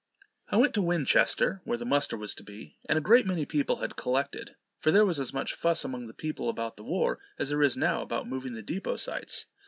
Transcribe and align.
I 0.49 0.57
went 0.57 0.73
to 0.73 0.81
Winchester, 0.81 1.61
where 1.63 1.77
the 1.77 1.85
muster 1.85 2.17
was 2.17 2.33
to 2.33 2.43
be, 2.43 2.75
and 2.89 2.97
a 2.97 3.01
great 3.01 3.27
many 3.27 3.45
people 3.45 3.75
had 3.75 3.95
collected, 3.95 4.55
for 4.79 4.89
there 4.89 5.05
was 5.05 5.19
as 5.19 5.31
much 5.31 5.53
fuss 5.53 5.83
among 5.85 6.07
the 6.07 6.13
people 6.15 6.49
about 6.49 6.75
the 6.75 6.83
war 6.83 7.19
as 7.37 7.49
there 7.49 7.61
is 7.61 7.77
now 7.77 8.01
about 8.01 8.27
moving 8.27 8.53
the 8.55 8.63
deposites. 8.63 9.45